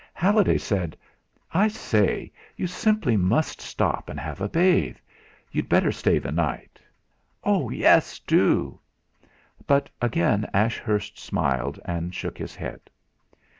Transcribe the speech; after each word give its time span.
Halliday 0.15 0.57
said: 0.57 0.97
"I 1.53 1.67
say, 1.67 2.31
you 2.57 2.65
simply 2.65 3.17
must 3.17 3.61
stop 3.61 4.09
and 4.09 4.19
have 4.19 4.41
a 4.41 4.49
bathe. 4.49 4.97
You'd 5.51 5.69
better 5.69 5.91
stay 5.91 6.17
the 6.17 6.31
night." 6.31 6.79
"Yes, 7.45 8.17
do!"' 8.17 8.79
But 9.67 9.91
again 10.01 10.49
Ashurst 10.55 11.19
smiled 11.19 11.79
and 11.85 12.15
shook 12.15 12.39
his 12.39 12.55
head. 12.55 12.89